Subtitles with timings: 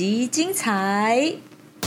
[0.00, 1.30] 本集精彩。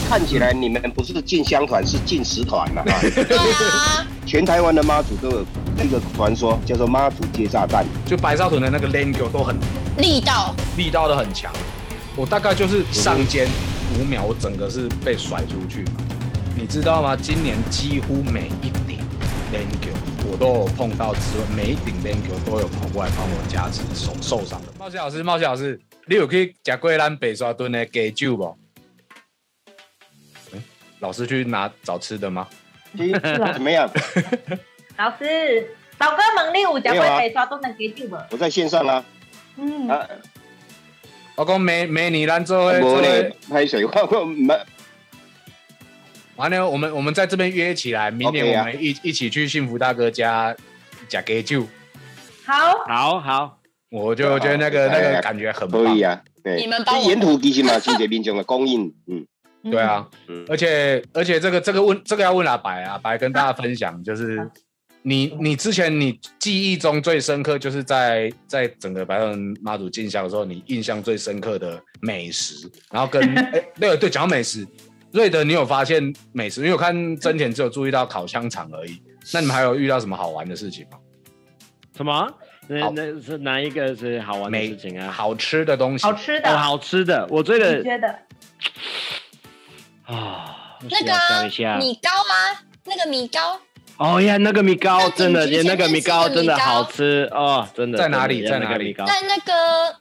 [0.08, 2.94] 看起来你们不是进香团，是进食团了啊！
[3.10, 5.44] 对啊，全台湾的妈祖都有
[5.84, 7.84] 一个传说，叫做妈祖接炸弹。
[8.06, 9.56] 就白沙屯的那个 Lango 都很
[9.98, 11.52] 力道力道都很强，
[12.14, 13.48] 我大概就是上肩
[13.98, 15.94] 五秒，我整个是被甩出去嘛。
[16.54, 17.16] 你知道吗？
[17.20, 19.00] 今年几乎每一顶
[19.52, 19.90] Lango
[20.34, 24.72] 我都有碰到，之后每一顶 Lango 都有跑过来帮我加持手受伤的。
[24.76, 28.58] 冒险老师，冒险老师，你有去吃过咱北沙墩的鸡酒不？
[30.50, 30.60] 诶
[30.98, 32.48] 老师去拿找吃的吗？
[32.96, 33.88] 其实怎么样？
[34.98, 38.18] 老师，老哥问你有食没有啊过白沙都能给酒无？
[38.32, 39.04] 我在线上啊，
[39.56, 40.04] 嗯，啊，
[41.36, 44.52] 我讲每每年咱做伙做伙我咧拍水，我我没
[46.36, 48.60] 完了，我们我们在这边约起来，明年 OK 啊。
[48.60, 50.54] 我们一、一起去幸福大哥家
[51.08, 51.66] 假给酒，
[52.44, 53.58] 好，好好，
[53.90, 55.84] 我就觉得那个那个感觉很棒。
[55.84, 56.20] 可以啊。
[56.42, 57.02] 对，你们帮我。
[57.02, 59.26] 这沿途其实嘛，是一个民众的供应，嗯，
[59.70, 60.44] 对啊，嗯。
[60.48, 64.50] 而且而且这个这个问这个要问阿白啊，白跟大家分享，就是
[65.02, 74.66] 你你之前你记忆中最深刻，就是在在整个白人妈祖进香的时候，你印象最深刻的美食，然后跟 哎对对，讲到美食，
[75.14, 76.60] 瑞德，你有发现美食？
[76.62, 79.00] 因为我看真田只有注意到烤香肠而已，
[79.32, 80.98] 那你们还有遇到什么好玩的事情吗？
[81.96, 82.28] 什么？
[82.66, 85.12] 那好那是哪一个是好玩的美事情啊？
[85.12, 88.08] 好吃的东西，哦，好吃的，好吃的，我觉你得觉得？
[90.06, 93.60] 啊，我那个米糕吗，那个米糕
[93.98, 97.98] 哦呀，那个米糕真的，那个米糕真的好吃哦，真的。
[97.98, 99.04] 在哪里在哪里那个米糕？
[99.06, 99.96] 在那个，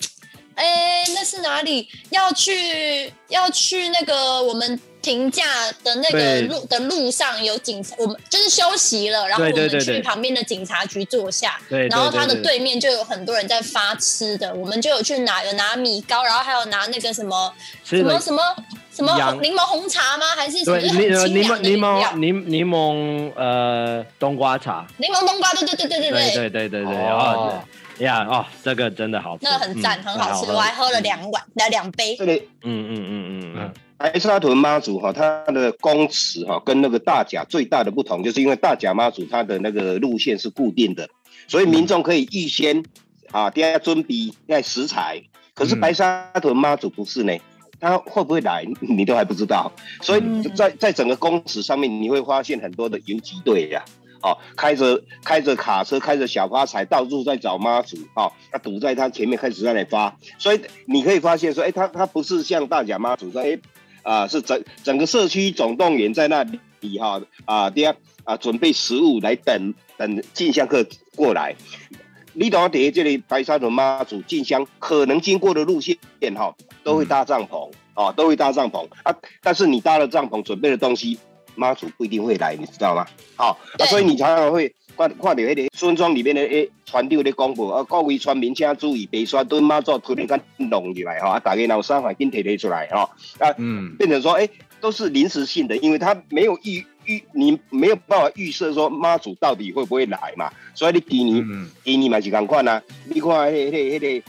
[0.56, 1.88] 哎，那是哪里？
[2.10, 5.44] 要去要去那个我们停驾
[5.84, 18.42] 的那个路的路上有警察，我们就是休息了，然后我们去旁边的警察局坐下，然后它的对面就有很多人在发吃的，我们就有去拿，有拿米糕，然后还有拿那个什么什么什么
[18.94, 20.26] 什么柠檬红茶吗？
[20.38, 22.50] 还是什么对就是很清凉柠檬柠檬？
[22.50, 27.64] 柠柠檬呃冬瓜茶，柠檬冬瓜，对对对对对对对对对对哦哦
[28.00, 32.16] 呀哦，这个真的好，那个很赞，很好吃，我还喝了两碗，来两杯。
[32.16, 33.74] 这里嗯嗯嗯嗯嗯
[34.04, 41.10] 白沙屯妈祖哈，它的公祠哈跟那个大甲最大的不同，就是因为大甲妈祖它的那个路线是固定的，
[41.48, 42.84] 所以民众可以预先
[43.32, 45.24] 啊，第二准备要食材。
[45.54, 45.80] 可是嗯。
[45.80, 47.34] 白沙屯妈祖不是呢，
[47.80, 49.72] 他会不会来你都还不知道，
[50.02, 50.44] 所以嗯。
[50.54, 53.86] 在在整个公祠上面，你会发现很多的游击队呀、
[54.22, 63.58] 哦，开着开着卡车，开着小发财，到处在找妈祖，哦，他堵在他前面开始在那里发，所以你可以发现说，哎，他他不是像大甲妈祖说，哎，
[64.04, 66.44] 啊、是整整个社区总动员在那
[66.82, 71.56] 里哈啊，第二啊准备食物来等等进香客过来。
[72.34, 75.98] 你懂得这里白沙屯妈祖进香可能经过的路线
[76.36, 79.16] 哈，都会搭帐篷啊，都会搭帐篷啊。
[79.42, 81.20] 但是你搭了帐篷，准备的东西，
[81.56, 83.06] 妈祖不一定会来，你知道吗？
[83.36, 93.10] 好、啊，对所以你常常会看看到迄个村庄里面的诶传丢的广播啊，各位村民请注意，白沙墩妈祖突然间弄起来哈，啊，大家拿三环紧提提出来哈，
[93.40, 94.48] 啊，嗯，变成说，哎、
[94.80, 104.26] 都是临时性的，因为他没有预预，你没有办法预设说妈祖到底会不会来嘛，所以你今年、嗯今年嘛是共款啊，你看迄、那个、迄、那个、那个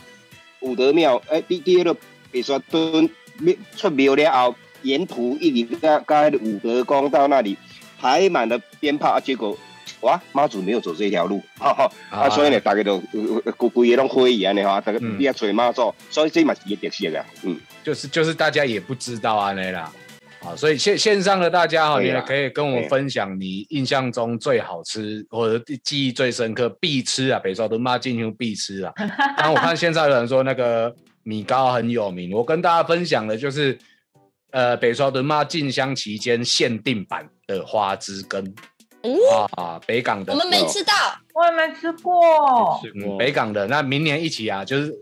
[0.60, 1.94] 武德庙，哎、你第迄个
[2.32, 3.08] 白沙屯
[3.38, 7.56] 庙出庙了后，沿途一直到到那个武德宫到那里
[8.00, 9.56] 排满了鞭炮啊，结果。
[10.04, 12.98] 哇，妈祖没有走这条路， 哈、哈啊，所以呢，大家都
[13.56, 17.58] 规规个拢灰安尼哈，大家嗯你要找妈祖，所以这嘛是一个特色啊，嗯。
[17.82, 19.90] 就是就是大家也不知道啊那啦。
[20.40, 28.92] 啊，所以线线上的大家哈，你也可以跟我们分享你印象中最好吃或者记忆最深刻必吃啊，北少都妈进行必吃啊。
[29.38, 33.78] 然后我看现在有人说那个米糕很有名，我跟大家分享的就是
[34.50, 38.54] 呃北少屯妈进香期间限定版的花枝羹
[39.04, 40.94] 哦，啊，北港的我们没吃到，
[41.34, 42.80] 我也没吃过。
[42.82, 44.94] 吃嗯北港的，那明年一起啊，就是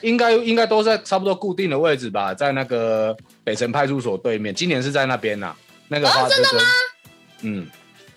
[0.00, 4.54] 应该应该都在差不多固定的位置吧，在那个北城派出所对面。
[4.54, 5.54] 今年是在那边呐、
[5.88, 6.64] 那个哦花枝羹真的吗？
[7.42, 7.66] 嗯，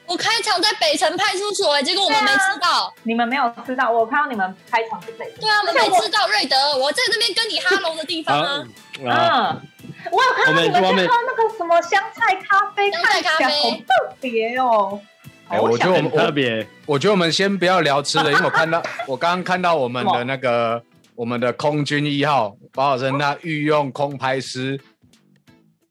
[0.08, 2.92] 我开场在北城派出所，哎，结果我们没吃到。
[3.04, 8.66] 你们没有吃到，我看到你们开场是北对啊，我们没吃到瑞德，我在那边跟你哈喽的地方啊。
[9.06, 15.00] 啊啊，嗯，我有看到你们去喝那个什么香菜咖啡，香菜咖啡好特别哦。
[15.50, 20.82] 哎我觉得我们特别，我觉得我们先不要聊吃的，因为我看到 我刚刚看到我们的那个
[21.16, 24.80] 我们的空军一号包老师那御用空拍师，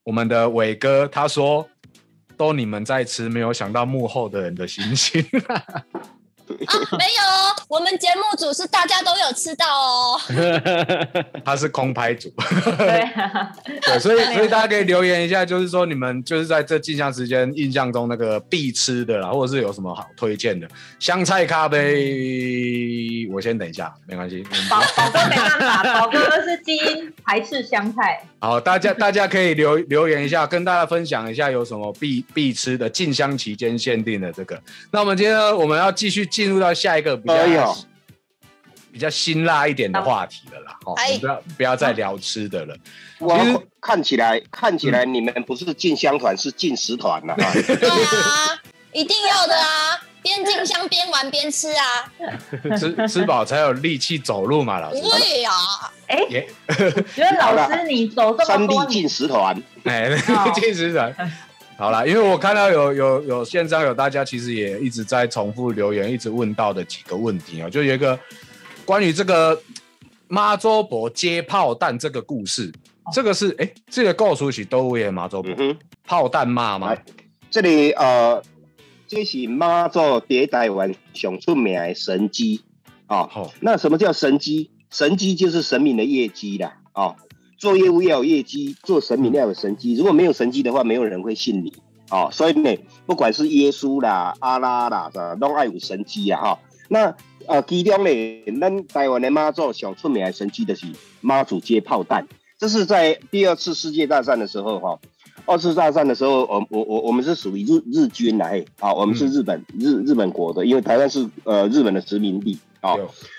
[0.04, 1.68] 我们的伟哥他说。
[2.38, 5.22] 都你们在吃，没有想到幕后的人的心情。
[5.48, 5.56] 啊，
[6.46, 10.20] 没有哦，我们节目组是大家都有吃到哦。
[11.44, 12.32] 他是空拍组，
[12.78, 20.68] 对啊， 对，所以所以大家可以留言一下，就是说你们就是在这进香时间印象中那个必吃的啦，或者是有什么好推荐的
[20.98, 24.44] 香菜咖啡，我先等一下，没关系。
[24.68, 28.22] 宝宝哥没办法， 宝哥是基因排斥香菜。
[28.38, 34.60] 好，大家大家可以留留言一下，跟大家分享一下有什么必必吃的进香期间限定的这个。
[34.90, 37.76] 那我们今天，我们要继续进入到下一个比较、哎呦
[38.92, 40.78] 比较辛辣一点的话题了啦。
[40.86, 42.74] 哦，哎我们不要不要再聊吃的了。
[43.18, 47.52] 我其实看起来看起来你们不是进香团，是进食团了啊。
[47.52, 48.58] 对啊，
[48.92, 52.10] 一定要的啊，边进香边玩边吃啊。
[52.78, 55.02] 吃吃饱才有力气走路嘛，老师。
[55.02, 55.50] 对呀、
[56.06, 56.48] 哎，耶，
[57.14, 61.14] 觉得老师你走这么三多进食团，哎，哦 进食团。
[61.78, 68.18] 好啦，因为我看到有有有线上有大家其实也一直在重复留言，一直问到的几个问题啊，就有一个
[68.86, 69.60] 关于这个
[70.26, 72.72] 妈祖婆接炮弹这个故事，
[73.12, 77.04] 这个是哎，这个故事是都位的妈祖婆嗯，炮弹骂吗哎？
[77.50, 78.42] 这里呃，
[79.06, 82.62] 这是妈祖伫台湾上出名的神机
[83.06, 83.28] 啊。
[83.34, 84.70] 哦，那什么叫神机？
[84.90, 87.16] 神机就是神明的业绩啦啊。
[87.56, 89.94] 做业务要有业绩，做神明要有神机。
[89.94, 91.72] 如果没有神机的话，没有人会信你
[92.10, 92.28] 哦。
[92.32, 92.76] 所以呢，
[93.06, 96.58] 不管是耶稣啦、阿拉啦，是吧都爱有神机啊哈。
[96.88, 97.16] 那
[97.46, 100.86] 呃，其中呢，咱台湾的妈祖小出名的神机就是
[101.20, 102.26] 妈祖接炮弹。
[102.58, 104.98] 这是在第二次世界大战的时候哈。
[105.44, 112.94] 二次大战的时候，我我我我们是属于日日军来啊，我们是日本、日日本国的，因为台湾是呃日本的殖民地啊。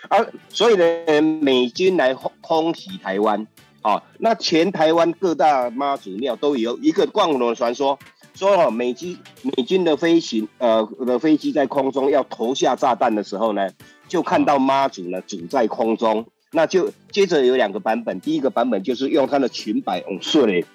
[0.07, 3.45] 啊，所以呢，美军来空空袭台湾，
[3.87, 7.97] 啊，那全台湾各大妈祖庙都有一个冠龙的传说，
[8.33, 13.69] 说哦，美机美军的飞行呃的飞机在空中要投下炸弹的时候呢，
[14.09, 20.65] 就看到妈祖呢主在空中，那就接着有两个版本，第一个版本就是用他的裙摆往顺嘞，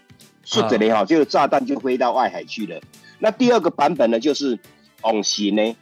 [0.42, 2.80] 顺着嘞哈，就是炸弹就飞到外海去了。
[3.18, 4.58] 那第二个版本呢，就是
[5.02, 5.76] 往行呢，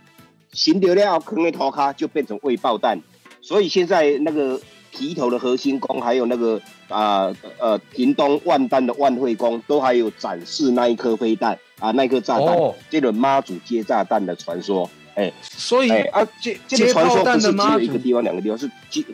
[0.50, 3.00] 行得了坑的头卡就变成未爆弹。
[3.40, 4.60] 所以现在那个
[4.90, 14.88] 皮头的核心宫，还有那个啊呃屏东万丹的万惠宫，都还有展示那一颗飞弹啊，那一颗炸弹，哦，这个妈祖接炸弹的传说。
[15.14, 19.04] 哎所以哎啊，这这个接传说不是只有一个地方、两个地方，是接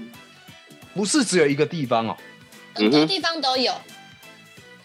[0.94, 2.16] 不是只有一个地方哦，
[2.74, 3.72] 很多地方都有。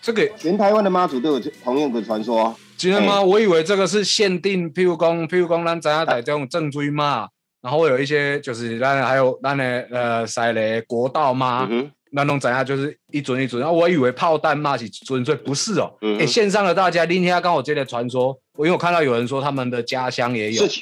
[0.02, 2.56] 这个全台湾的妈祖都有同样的传说。
[2.78, 3.22] 真的吗？
[3.22, 7.28] 我以为这个是限定，譬如讲，譬如讲，咱咱台这种正追嘛，
[7.62, 13.62] 然后会有一些就是咱还有咱的呃塞雷国道嘛嗯，哼，那弄怎样就是一准一准。
[13.62, 15.94] 然后我以为炮弹嘛是准，所以不是哦。
[16.02, 20.82] 嗯哎，线上的大家，今天刚好接的传说，我因为我看到有人说他们的家乡也有是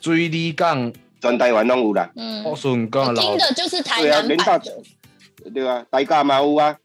[0.00, 5.50] 追离港，全台湾拢有啦，嗯，我顺港我的老听的就是台对啊，南连大版的。
[5.52, 6.76] 对啊，大家嘛有啊，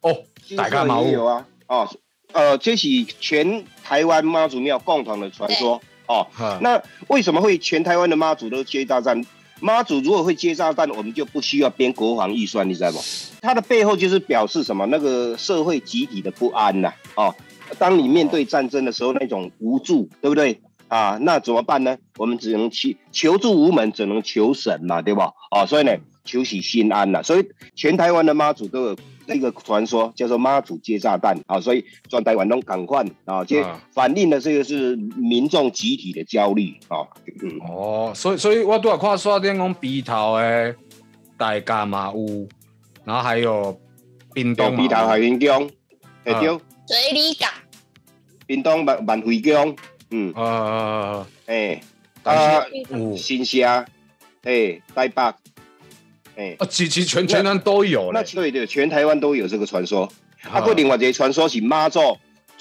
[0.00, 0.24] 哦，
[0.56, 1.88] 大家嘛有啊，哦，
[2.32, 2.88] 呃，这是
[3.20, 6.26] 全台湾妈祖庙共同的传说哦。
[6.60, 9.24] 那为什么会全台湾的妈祖都接炸弹？
[9.60, 13.00] 妈祖如果会接炸弹，我们就不需要编国防预算，你知道吗？
[13.40, 14.86] 它的背后就是表示什么？
[14.86, 17.34] 那个社会集体的不安呐、哦，
[17.76, 20.60] 当你面对战争的时候，那种无助，对不对？
[20.86, 21.98] 啊，那怎么办呢？
[22.16, 25.32] 我们只能求求助无门，只能求神嘛，对吧？
[25.50, 28.96] 啊，所以呢，求喜心安呐、所以全台湾的妈祖都有
[29.28, 37.06] 那个传说，叫做妈祖接炸弹啊，所以转台湾都赶快啊，这啊反映的这个是民众集体的焦虑啊。
[37.42, 40.74] 嗯，哦，所以所以我都要看刷点讲鼻头的
[41.36, 42.48] 大家嘛有，
[43.04, 43.78] 然后还有
[44.32, 44.82] 屏对，东嘛。
[44.82, 45.70] 鼻头海云宫，
[46.24, 46.40] 会啊。
[46.40, 46.48] 对，
[46.88, 47.50] 水里港，
[48.46, 49.76] 冰冻万万惠宫，
[50.10, 51.80] 嗯，呃，诶，
[52.22, 53.84] 但啊，有新社，
[54.44, 55.34] 诶，台北，
[56.38, 58.28] 诶，啊，其其全全台都有那嘞。
[58.32, 60.10] 对对，全台湾都有这个传说。
[60.44, 61.98] 啊，啊过另外一个传说是妈祖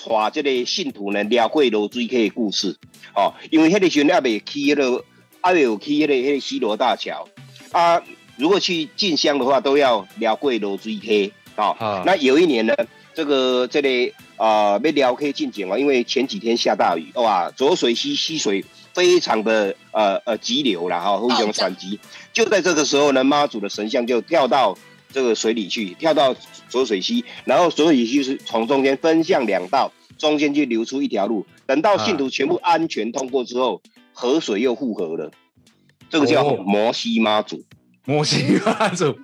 [0.03, 2.75] 带这个信徒呢撩过罗水溪的故事。
[3.15, 5.05] 哦，因为迄个时阵还未起迄个，
[5.41, 7.29] 还未有起迄个迄个西罗大桥
[7.71, 8.01] 啊。
[8.35, 11.31] 如果去进香的话，都要撩过罗水溪。
[11.55, 12.73] 哦，啊那有一年呢，
[13.13, 18.65] 这个这里啊，要撩溪进前啊，因为前几天下大雨，哇，浊水溪溪水
[18.97, 21.99] 非常的呃呃急流了，哈、互相湍急。
[22.33, 24.75] 就在这个时候呢，妈祖的神像就跳到
[25.11, 26.35] 这个水里去，跳到
[26.67, 31.45] 浊水溪，然后浊水溪是从中间分向两道，中间就流出一条路。
[31.67, 35.29] 等到信徒全部安全通过之后，河水又复合了，
[36.09, 37.63] 这个叫哦摩西妈祖，
[38.05, 39.15] 摩西妈祖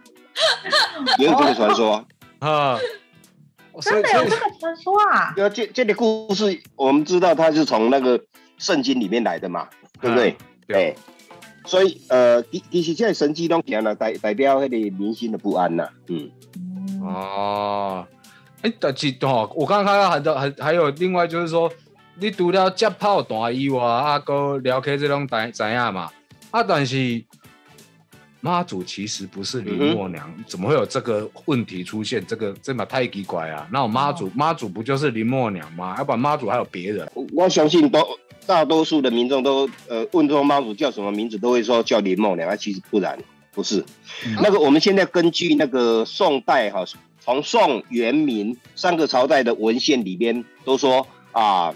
[1.18, 2.06] 也有这个传说
[2.38, 2.78] 啊。
[3.82, 5.34] 真以所以的有这个传说啊？
[5.36, 8.24] 对啊，这这个故事我们知道它是从那个
[8.64, 9.68] 圣经里面来的嘛，
[10.00, 10.36] 对不对？
[10.66, 10.96] 对哎，
[11.66, 16.32] 所以呃，其其实这个神迹拢行了，代代表迄个民心的不安呐、嗯，
[17.02, 18.08] 哦，
[18.62, 21.70] 哎、但是哦，我刚刚看到很多还还有另外就是说，
[22.16, 26.10] 你除了接炮弹以外，啊，哥聊开这种知知影嘛，
[26.52, 27.22] 啊，但是
[28.40, 32.26] 妈祖其实不是林默娘，怎么会有这个问题出现？
[32.26, 33.68] 这个这嘛太奇怪啊！
[33.72, 35.96] 那我妈祖妈祖不就是林默娘吗？
[35.98, 37.10] 要不然妈祖还有别人？
[37.34, 38.00] 我相信都
[38.46, 43.18] 大多数的民众都呃问说妈祖叫什么名字，都会说叫林梦娘，啊，其实不然，
[43.54, 43.84] 不是。
[44.42, 46.84] 那个我们现在根据那个宋代哈，
[47.20, 51.74] 从宋、元、明三个朝代的文献里边都说啊，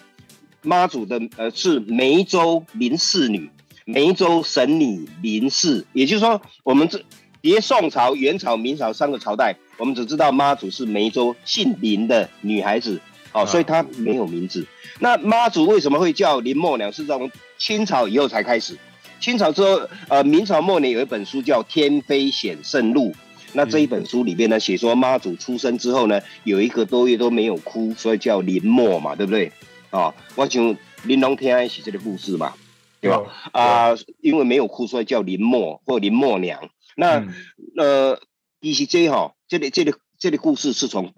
[0.61, 3.49] 妈祖的呃是梅州林氏女，
[3.85, 7.01] 梅州神女林氏，也就是说我们这
[7.39, 12.99] 别宋朝、元朝、明朝三个朝代，我们只知道妈祖是梅州姓林的女孩子，
[13.31, 14.67] 哦，所以她没有名字。
[14.99, 16.91] 那妈祖为什么会叫林默娘？
[16.91, 18.77] 是从清朝以后才开始。
[19.19, 23.11] 清朝之后，呃，明朝末年有一本书叫《天妃显圣录》。
[23.53, 29.51] 那这一本书里面呢，写说妈祖出生之后呢，有一个多月都没有哭，所以叫林默嘛，对不对？
[29.89, 32.53] 啊、我想玲珑天爱写这个故事嘛，
[32.99, 33.23] 对吧？
[33.53, 36.69] 啊、因为没有哭，所以叫林默或林默娘。
[36.95, 37.33] 那、嗯
[37.77, 38.19] 呃，
[38.61, 41.13] 其实这哈，这里这里这里故事是从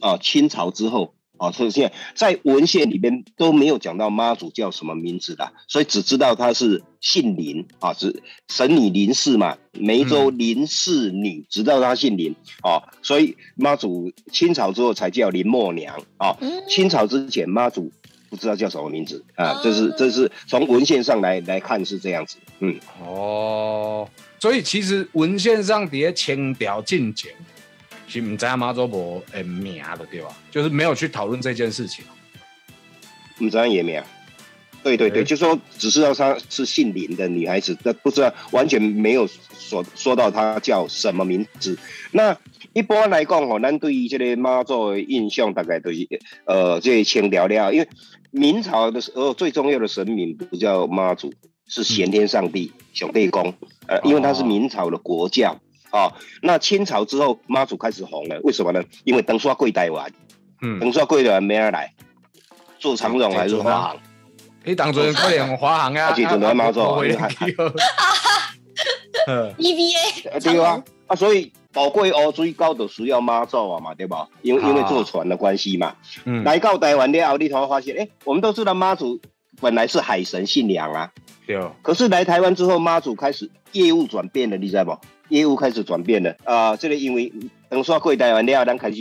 [0.00, 17.90] 啊、清朝之后啊，所以现在在文献里边都没有讲到妈祖叫什么名字的，所以只知道她是姓林啊，是神女林氏嘛，梅州林氏女，知道她姓林哦，所以妈祖清朝之后才叫林默娘啊，嗯清朝之前妈祖。
[18.30, 19.60] 不知道叫什么名字啊哦？
[19.62, 24.08] 这是这是从文献上来来看是这样子，嗯，哦，
[24.40, 27.30] 所以其实文献上底下清朝进前
[28.12, 30.28] 是唔知道妈祖无诶名的对吧？
[30.50, 32.04] 就是没有去讨论这件事情。
[33.38, 34.02] 你知道也没有？
[34.82, 39.26] 对对对，诶就说只知道她是姓林的女孩子，但不知道完全没有
[39.58, 41.78] 说说到她叫什么名字。
[42.10, 42.36] 那
[42.74, 46.06] 一般来讲吼，咱对于这个妈祖的印象大概都是
[46.44, 47.88] 呃这个清聊聊，因为
[48.30, 51.32] 明朝的时候最重要的神明不叫妈祖，
[51.66, 53.54] 是先天上帝上帝公，
[53.86, 55.60] 呃，因为他是明朝的国教。
[55.92, 58.82] 啊、那清朝之后，妈祖开始红了，为什么呢？
[59.04, 60.10] 因为登刷贵台湾，
[60.62, 61.92] 嗯，登刷贵台湾没人来，
[62.78, 63.96] 做长荣还是华航？
[64.64, 67.46] 你当初可能华航啊，而且准备妈祖啊因为啊还
[69.26, 74.26] 呃 EVA 呃对啊，啊，所以宝贵哦，最高的需要妈祖啊嘛，对吧？
[74.40, 75.94] 因为因为坐船的关系嘛，
[76.24, 79.20] 嗯，来到台湾了后，你才会发现，哎、我们都知道妈祖
[79.60, 81.10] 本来是海神信仰啊，
[81.46, 84.96] 对，可是来台湾之后，妈祖开始业务转变了，你知道不？
[85.32, 87.32] 业务开始转变了啊、这个因为
[87.68, 88.96] 等刷过台湾了后，咱开始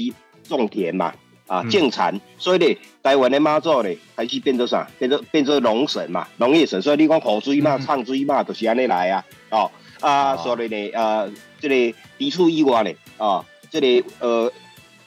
[0.47, 1.13] 种田嘛，
[1.45, 4.87] 啊，嗯种产，所以咧，台湾的妈祖咧开始变做啥？
[4.97, 6.81] 变做变做农神嘛，农业神。
[6.81, 9.69] 所以你讲河水嘛、嗯唱水嘛，就是安尼来啊，哦
[9.99, 13.87] 啊，哦所以咧，呃，这个抵触以外咧，啊，这个
[14.19, 14.51] 呃。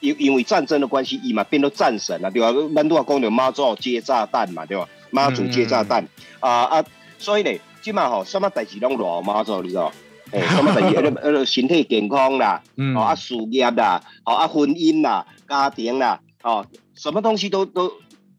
[0.00, 2.52] 因因为战争的关系，伊嘛变做战神啊，对吧？
[2.75, 4.87] 咱都话讲着妈祖接炸弹嘛，对吧？
[5.11, 6.07] 妈祖接炸弹、
[6.40, 6.85] 啊啊，
[7.19, 9.90] 所以咧，即嘛吼，什么代志拢落妈祖，你知道？
[10.35, 10.97] 诶、什么代志？
[10.97, 17.93] 呃 呃，身体健康啦，嗯哦啊，事业啦，哦啊，婚姻啦，家庭啦，哦，什么东西都都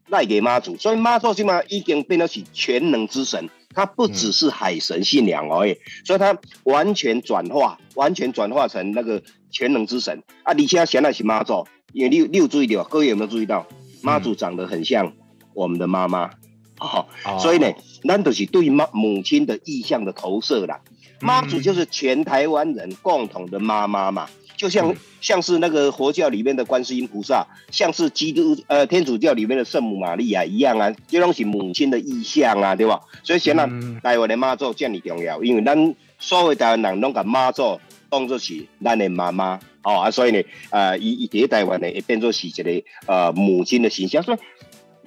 [0.08, 10.52] 赖给妈祖，所以妈祖起码已经变得是全能之神，他不只是海神信仰而已，所以他完全转化，完全转化成那个全能之神啊！
[10.52, 13.66] 而且显然是妈祖，因为你有你有注意到，各位有没有注意到，
[14.02, 15.14] 妈祖长得很像
[15.54, 16.26] 我们的妈妈，
[16.78, 17.72] 哦，哦所以呢，
[18.06, 20.80] 咱就是对妈母亲的意向的投射啦。
[21.20, 33.00] 妈祖就是全台湾人共同的妈妈嘛，就像、嗯像是那个佛教里面的观世音菩萨，像是基督呃天主教里面的圣母玛利亚一样啊，这拢是母亲的意象啊，对吧？
[33.24, 42.70] 所以显然嗯台湾的妈祖这么重要，因为咱所有台湾人拢把妈祖当作是咱的妈妈哦啊，所以呢，呃，伊伊伫台湾呢会变作是一个
[43.06, 44.38] 呃母亲的形象，所以。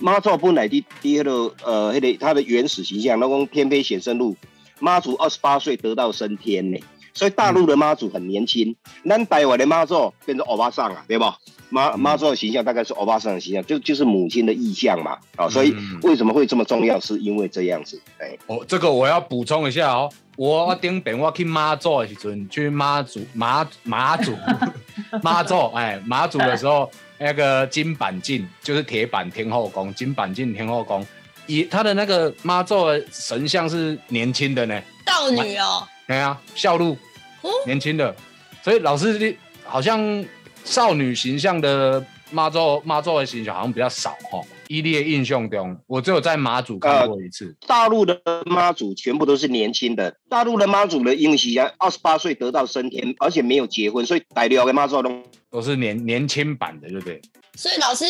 [0.02, 4.34] 妈祖本来的的迄个呃，迄、个他的原始形象，那讲天妃显圣录，
[4.80, 6.80] 妈祖二十八岁得道升天呢，
[7.14, 8.76] 所以大陆的妈祖很年轻，
[9.08, 11.38] 咱台湾的妈祖变成欧巴桑啊，对吧？
[11.72, 17.00] 妈妈祖的形象大概是欧巴桑的形象，就就是母亲的意象嘛，啊、所以嗯为什么会这么重要？
[17.00, 20.10] 是因为这样子，哎，哦，这个我要补充一下哦。
[20.36, 24.34] 我顶边我去妈祖的时阵，去妈祖 妈妈祖
[25.22, 31.06] 妈祖哎妈祖的时候，那个金板镜就是铁板天后宫，金板镜天后宫，
[31.50, 36.96] 以他的那个妈祖的神像是年轻的呢，少女哦，对啊，孝路
[37.42, 38.16] 哦，年轻的，
[38.64, 40.24] 所以老师你好像
[40.64, 44.40] 少女形象的妈祖妈祖的形象好像比较少哈。
[44.68, 47.56] 依你的印象中，我只有在马祖看过一次。
[47.66, 57.20] 大陆的妈祖全部都是年轻的，大陆的妈祖的因为是二十八岁得到升天，而且没有结婚，所以大陆的妈祖都都是年年轻版的，对不对？
[57.56, 58.06] 所以老师，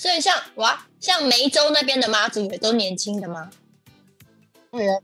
[0.00, 3.50] 所以像哇，像梅州那边的妈祖也都年轻的吗？
[4.70, 4.98] 对啊，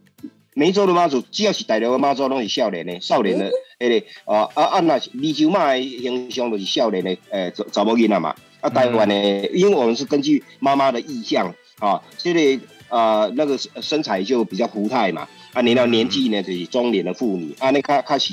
[0.55, 8.35] 梅州的妈祖只要是大陆的妈祖，拢是少年的、少年的，诶、哦啊啊，那是湄洲妈的形象就是少年的，诶、查查某囡仔嘛。
[8.63, 9.15] 啊，台湾呢，
[9.53, 15.29] 因为我们是根据妈妈的意向啊，这个呃那个身材就比较福态嘛。
[15.53, 18.33] 啊，你到年纪呢就是中年的妇女，啊，那开开始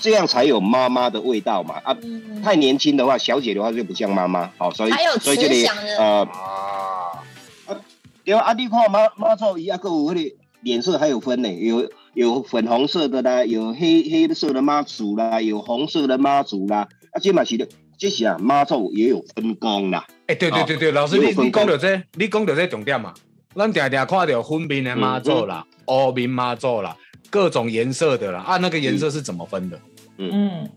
[0.00, 1.74] 这样才有妈妈的味道嘛。
[1.84, 5.66] 啊，嗯，太年轻的话，小姐的话就不像妈妈，好、所以所以这里
[5.98, 7.76] 呃，啊，
[8.24, 20.06] 对啊，啊，你看妈妈祖伊啊，个有迄个脸色还有分呢，有有粉红色的啦，有黑黑色的妈祖啦，有红色的妈祖啦，啊，这嘛是的，这是啊，妈祖也有分工啦。
[20.26, 23.14] 哎、对对对对，老师你分你讲工到这，你讲到这重点嘛，
[23.54, 26.96] 咱定定看到粉面的妈祖啦，乌面妈祖啦，
[27.30, 29.80] 各种颜色的啦，啊，那个颜色是怎么分的？
[30.18, 30.68] 嗯，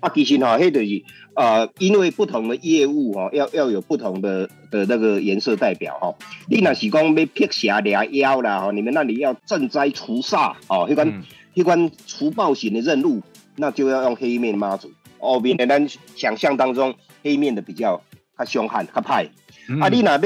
[0.00, 6.14] 啊，其实哈、迄就是呃，因为不同的业务哈、要要有不同的的那个颜色代表哈、
[6.48, 11.22] 你那是讲要辟邪掠妖啦，哈，你们那里要赈灾除煞哦，迄款嗯
[11.54, 13.20] 迄款除暴型的任务，
[13.56, 14.92] 那就要用黑面妈祖。
[15.18, 18.00] 哦，面的咱想象当中，黑面的比较
[18.38, 19.28] 较凶悍、较歹。
[19.68, 19.80] 嗯。
[19.80, 20.20] 啊，你若要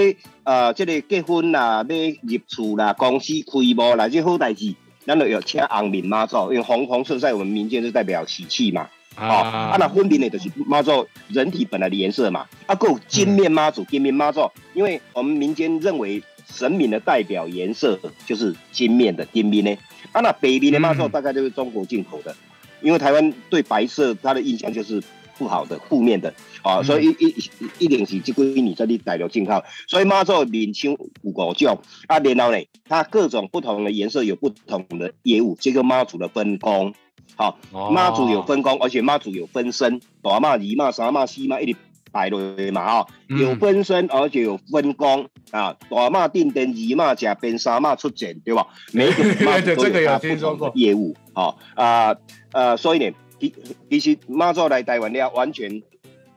[0.45, 4.75] 呃，即、个结婚啦，要入厝啦，公司开幕啦，这好代志，
[5.07, 8.89] 咱就要请红面妈祖，因为红红色在我们民间是代表喜气嘛。
[9.15, 19.77] 哦，啊，那分面的就是妈祖人体本来的颜色嘛，啊，够金面妈祖、金面妈祖，因为我们民间认为神明的代表颜色就是金面的金面呢，
[20.13, 21.11] 啊，那北面的妈祖嗯。
[21.11, 22.35] 大概就是中国进口的，
[22.81, 25.03] 因为台湾对白色它的印象就是
[25.39, 26.85] 不好的、负面的，啊，嗯。
[26.85, 36.95] 所以一一一定是这归你这里大陆进口，所以妈祖面青有五种，啊，然后呢，它各种不同的颜色有不同的业务，这个妈祖的分工。
[37.37, 37.91] 好，哦。
[37.91, 41.79] 妈祖有分工，而且妈祖有分身，大妈、二妈、三妈、四妈一直
[42.13, 43.39] 排落去嘛哈，嗯。
[43.39, 45.29] 有分身，而且有分工。
[45.51, 48.67] 啊，大妈定灯，二妈加边，三妈出钱，对吧？
[48.93, 50.69] 每一个妈祖都 对这个有它不听说过。
[50.69, 52.15] 同的业务，好啊
[52.53, 53.15] 呃，所以呢，
[53.51, 53.55] 其
[53.91, 55.83] 其实妈祖来台湾了，完全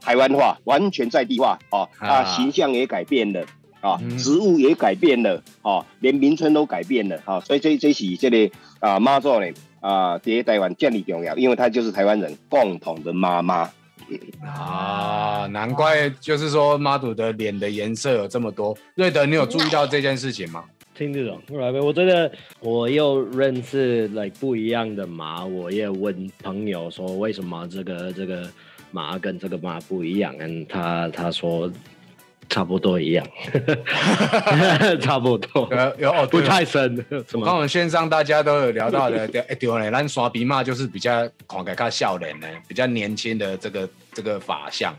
[0.02, 3.46] 台湾化，完全在地化，哦啊，啊形象也改变了。
[3.82, 9.46] 啊嗯，植物也改变了，哦，连名称都改变了，啊，所以这这是这个啊妈祖呢
[9.80, 13.70] 啊，在台湾建立重要，因为她就是台湾人共同的妈妈。
[14.44, 18.76] 啊，难怪就是说妈祖的脸的颜色有这么多。
[18.96, 20.64] 瑞德，你有注意到这件事情吗？
[20.96, 22.32] 听这种，后来我觉得
[22.62, 28.50] 我又认识 like 不一样的马，我也问朋友说为什么这个这个
[28.92, 31.70] 马跟这个马不一样，嗯，他他说
[32.48, 33.28] 差不多一样，
[35.02, 35.68] 差不多，
[36.00, 36.96] 有有哦，不太深，
[37.28, 37.42] 什么？
[37.42, 44.94] 我看我们线上大家都有聊到的， 对，哎对嘞，咱刷鼻嘛就是比较看起来较笑脸的，比较年轻的这个这个法相。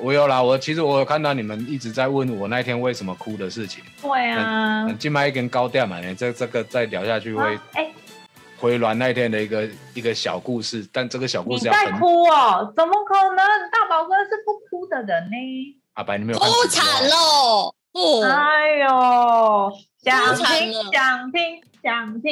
[0.00, 3.82] 我有啦，我其实我有看到你们一直在问我那天为什么哭的事情。
[4.00, 7.90] 对啊，静脉一根高调嘛，呢，这这个再聊下去会啊哎，
[8.58, 12.72] 回銮那天的一个一个小故事，但这个小故事要分在哭哦？
[12.76, 13.36] 怎么可能？
[13.72, 15.36] 大宝哥是不哭的人呢。
[15.94, 17.74] 阿白，你没有哭惨喽！
[17.92, 19.72] 哦，哎呦，
[20.04, 22.30] 想听想听想听，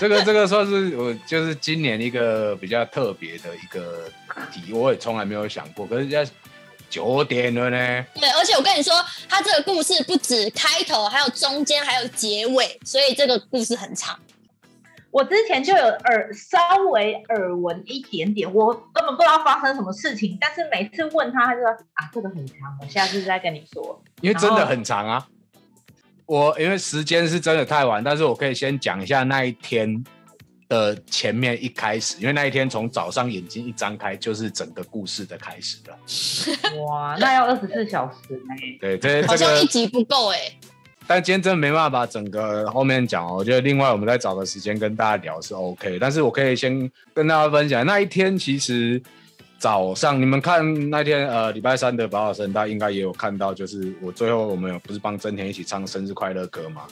[0.00, 4.10] 这个这个算是我就是今年一个比较特别的一个
[4.50, 5.86] 题，我也从来没有想过。
[5.86, 6.24] 可是要
[6.88, 8.94] 九点了呢，对，而且我跟你说，
[9.28, 14.18] 它这个故事不止开头，还有中间，还有结尾，所以这个故事很长。
[15.10, 16.58] 我之前就有耳稍
[16.90, 24.02] 微耳闻一点点，我根本不知道发生什么事情，但是每次问他，他就说啊，这个很长，我下次再跟你说。
[24.20, 25.26] 因为真的很长啊。
[26.26, 30.04] 我因为时间是真的太晚，但是我可以先讲一下那一天
[30.68, 36.78] 的前面一开始，因为那一天从早上眼睛一张开就是整个故事的开始了。
[36.82, 38.78] 哇，那要二十四小时呢。
[38.80, 40.38] 对，这好这个像一集不够哎、
[41.06, 49.00] 但今天真的没办法把整个后面讲哦，我觉得另外我们再找个时间跟大家聊是 OK，但是我可以先跟大家分享那一天其实
[49.58, 56.82] 早上你们看那天呃礼拜三的宝岛生，大家应该也有看到，就是我最后我们有不是帮真田一起唱生日快乐歌嘛，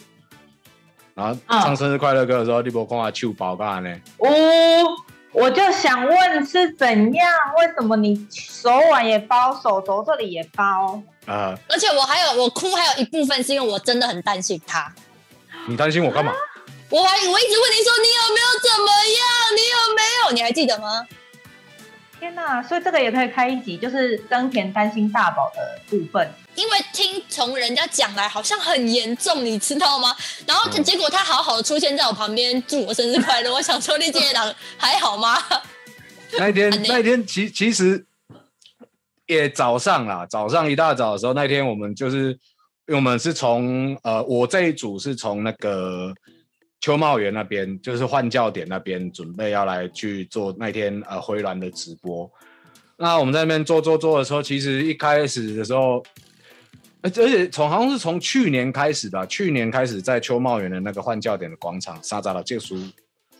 [1.14, 3.96] 然后嗯唱生日快乐歌的时候，你不看他手包干呢？
[4.18, 4.28] 哦，
[5.32, 7.32] 我就想问是怎样？
[7.58, 11.00] 为什么你手腕也包，手肘这里也包？
[11.26, 14.92] 呃，而且我还有我哭，还有一部分是因为我真的很担心他。
[15.66, 16.32] 你担心我干嘛？
[16.90, 19.24] 我还我一直问你说你有没有怎么样，
[19.56, 20.32] 你有没有？
[20.32, 21.06] 你还记得吗？
[22.24, 22.62] 天哪！
[22.62, 26.26] 所以这个也可以开一集，就是登田担心大宝的部分。
[26.54, 30.16] 因为听从人家讲来好像很严重，你知道吗？
[30.46, 33.52] 然后嗯结果他好好的出现在我旁边，祝我生日快乐。
[33.52, 35.36] 我想说，你这些人还好吗？
[36.38, 38.06] 那一天 那一天其其实
[39.26, 42.30] 也早上啦，早上一大早的时候，那天我们就是
[42.86, 46.14] 因为我们是从呃，我这一组是从那个
[46.84, 52.30] 秋茂园那边，就是换教点那边，准备要来去做那天呃回銮的直播。
[52.98, 56.04] 那我们在那边做做做的时候，其实一开始的时候，
[57.00, 62.76] 而而且从好像是从去年开始吧，去年开始在秋茂园的那个换教点的广场，沙扎的借书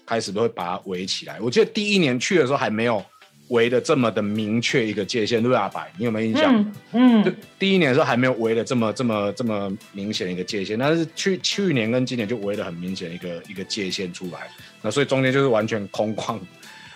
[0.06, 1.38] 开始都会把它围起来。
[1.38, 3.04] 我记得第一年去的时候还没有
[3.48, 5.62] 围的这么的明确一个界限，对吧？
[5.62, 6.52] 阿白，你有没有印象？
[6.64, 14.48] 就嗯嗯，第一年的时候还没有围的这么这么这么明显的一个界限，但是去去年跟今年就围的很明显一个一个界限出来，
[14.80, 16.38] 那所以中间就是完全空旷。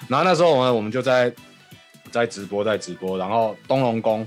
[0.09, 1.31] 然后那时候呢，我们就在
[2.11, 4.27] 在直播，在直播，然后东龙宫，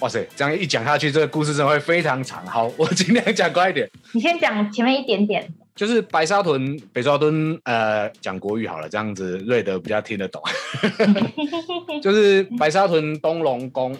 [0.00, 2.46] 哇塞，这样一讲下去，这个故事真的会非常长。
[2.46, 3.88] 好，我尽量讲快一点。
[4.12, 5.48] 你先讲前面一点点。
[5.74, 10.42] 就是白沙屯、北沙屯，呃，讲国语好了，这样子瑞德比较听得懂。
[12.02, 13.92] 就是白沙屯东龙宫，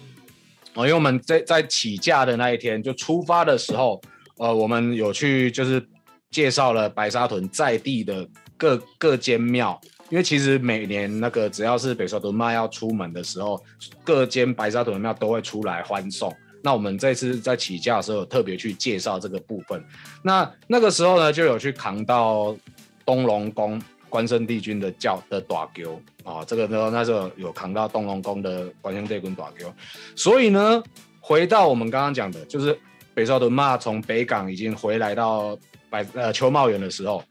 [0.74, 4.00] 哦，因为我们在在起驾的那一天，就出发的时候，
[4.37, 5.82] 呃，我们有去就是
[6.30, 9.80] 介绍了白沙屯在地的各各间庙，
[10.11, 13.58] 因为其实每年那个只要是北沙屯妈要出门的时候，
[14.04, 16.30] 各间白沙屯的庙都会出来欢送。
[16.62, 19.85] 那我们这次在起价的时候，有特别去介绍这个部分。
[20.22, 22.57] 那那个时候呢，就有去扛到
[23.05, 29.75] 东龙宫关圣帝君的教的短丢啊，这个呢那时候有扛到东龙宫的关圣帝君短丢，
[30.14, 30.83] 所以呢，
[31.20, 32.79] 回到我们刚刚讲的，就是
[33.12, 35.59] 北少屯骂从北港已经回来到
[35.90, 37.25] 百呃秋茂园的时候，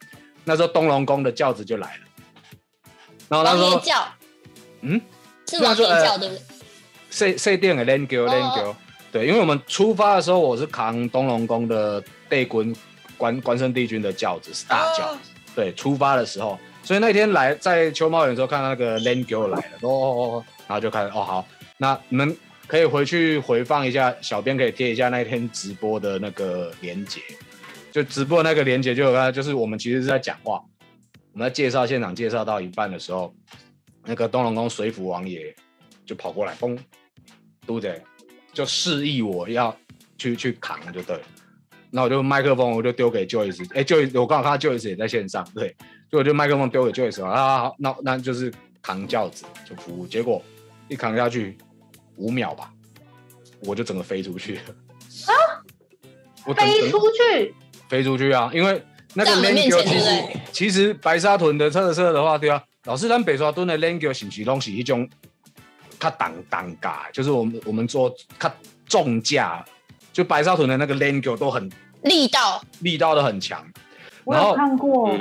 [0.43, 2.03] 那时候东龙宫的轿子就来了，
[3.29, 4.07] 然后那时候王爷教
[4.81, 5.01] 嗯，
[5.47, 6.41] 是王爷教对不对？
[7.11, 8.75] 设设定的 land 球 land 球，
[9.11, 12.75] 对，因为我们出发的时候，我是扛东龙宫的帝君
[13.17, 15.17] 关关圣帝君的轿子是大轿，哦。
[15.53, 21.45] 对，出发的时候，所以那天来在秋茂园的时候看到那个球来了，哦哦哦，然后就开始哦好，
[21.77, 22.33] 那你们
[22.67, 27.19] 可以回去回放一下，小编可以贴一下那天直播的那个连接，
[27.91, 30.63] 就直播那个连接就有看，就是我们其实是在讲话，
[31.33, 33.35] 我们在介绍现场介绍到一半的时候，
[34.05, 35.53] 那个东龙宫水府王爷
[36.05, 36.77] 就跑过来，嘣，
[37.67, 38.01] 嘟着
[38.53, 39.75] 就示意我要
[40.17, 41.21] 去去扛就对了。
[41.89, 45.75] 那我就麦克风我就丢给 Joyce，哎、j o y c e 我刚好看到 Joyce 也在线上，对，
[46.09, 50.41] 所以我就麦克风丢给 Joyce 啊，好，那那就是扛轿子就服务，结果
[50.87, 51.57] 一扛下去
[52.15, 52.71] 五秒吧，
[53.65, 54.61] 我就整个飞出去了。
[55.27, 55.33] 啊！
[56.45, 57.53] 我飞出去，
[57.87, 58.49] 飞出去啊！
[58.53, 58.81] 因为
[59.13, 65.07] 那个在我们 l a 面 n 前 g 其实其实白沙屯的特色的话，对啊，老师咱北沙屯的 l a n g 是不是拢是一种
[66.01, 68.51] 较挡挡价，就是我们我们做较
[68.87, 69.63] 重价，
[70.11, 73.65] 就白沙屯的那个 l a n g 都很力道力道都很强。
[74.25, 75.15] 我有看过，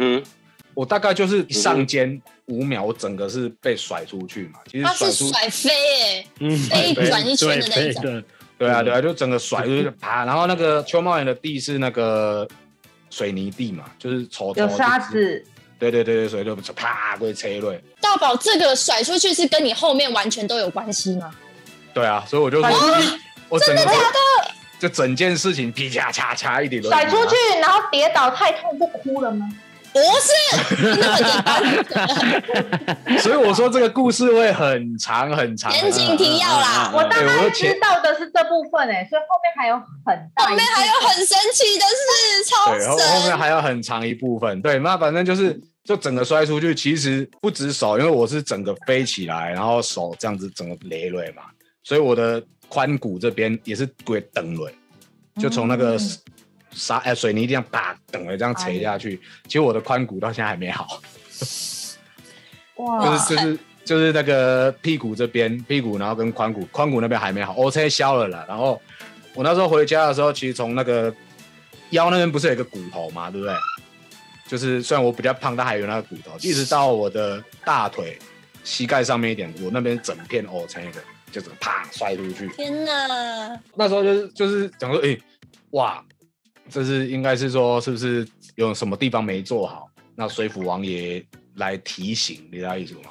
[0.74, 4.60] 我大概就是一上肩五秒，我整个是被甩出去嘛。
[4.70, 8.24] 其实他是甩飞耶，嗯，飞转一圈的那种对对
[8.58, 12.46] 对啊，对啊，就整个甩就是啪，然后那个秋茂园的地是那个
[13.08, 15.44] 水泥地嘛，就是丑有沙，子，
[15.80, 17.74] 对对对对，所以就啪会吹落。
[18.00, 21.34] 大宝这个甩出去是跟你后面完全都有关系吗？
[21.92, 22.70] 对啊，所以我就说
[23.58, 29.48] 真的假的就整件事情噼嚓嚓嚓一点都甩出去，然后跌倒太痛不哭了吗？
[29.92, 30.32] 不是，
[30.82, 31.26] 那么简
[32.44, 33.18] 单。
[33.18, 35.72] 所以我说这个故事会很长很长。
[35.72, 39.74] 严谨提要啦，我大概知道的是这部分诶，所以后面还有
[40.04, 43.38] 很后面还有很神奇的事，超对，后后面神。
[43.38, 44.62] 还有很长一部分。
[44.62, 51.42] 对，那反正就是就整个摔出去，其实不止手，因为我是整个飞起来，然后手这样子整个累累嘛，
[51.82, 54.72] 所以我的髋骨这边也是鬼蹬累，
[55.40, 56.20] 就从那个嗯
[56.72, 61.00] 沙哎水泥地上啪等了这样垂下去，其实我的髋骨到现在还没好。
[62.80, 68.44] 就，是就是就是那个屁股这边屁股，然后跟髋骨髋骨那边还没好，OK 消了啦。
[68.48, 68.80] 然后
[69.34, 71.14] 我那时候回家的时候，其实从那个
[71.90, 73.54] 腰那边不是有一个骨头嘛，对不对？
[74.48, 78.18] 就是虽然我比较胖，但还有那个骨头，一直到我的大腿
[78.64, 82.48] 膝盖上面一点，我那边整片 O 成一个，就整个啪摔出去。
[82.48, 83.60] 天哪！
[83.74, 85.16] 那时候就是就是讲说，哎、
[85.70, 86.02] 哇，
[86.70, 89.90] 这是应该是说是不是有什么地方没做好？
[90.14, 91.24] 那水府王爷
[91.56, 93.10] 来提醒，你知道意思吗？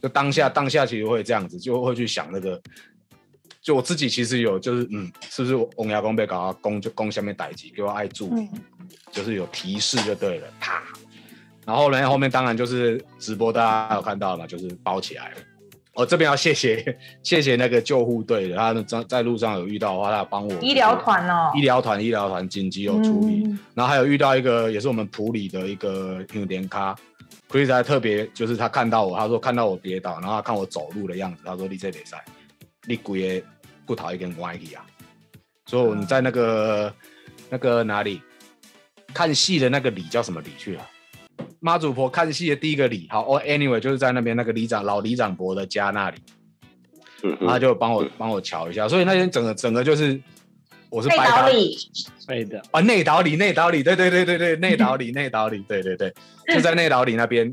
[0.00, 2.60] 就当下当下其实会这样子，就会去想那个，
[3.60, 8.48] 就我自己其实有就是嗯，是不是王爷公被搞到攻就攻下面逮级，给我爱住，嗯
[9.10, 10.82] 就是有提示就对了，啪。
[11.64, 15.36] 然后呢，后面当然就是直播，大家有看到了嘛，就是包起来了。
[15.94, 26.96] 我这边要谢谢谢谢那个救护队的，他们在在路上有遇到的话，他有帮我医疗团哦，医疗团医疗团紧急有处理，嗯然后还有遇到一个也是我们普里的一个有点咖
[27.50, 32.24] ，Chris 还特别就是他看到我，他说看到我跌倒，然后他看我走路的样子，他说你这比赛
[32.86, 33.44] 你鬼也
[33.84, 34.86] 不讨一根歪去啊，
[35.66, 36.94] 所以你在那个
[37.50, 38.22] 那个哪里
[39.12, 40.88] 看戏的那个里叫什么里去了？
[41.60, 46.18] 妈祖婆看戏的第一个里，好哦，anyway 就是在那边那个里长老里长伯的家那里，
[47.22, 50.20] 嗯他就帮我帮我瞧一下，所以那天整个整个就是
[50.90, 51.42] 我是内拜他。
[51.42, 51.76] 岛里，
[52.26, 56.12] 对的，啊，内岛里，内岛里，对对对对对， 内岛里，内岛里，对对对，
[56.52, 57.52] 就在内岛里那边。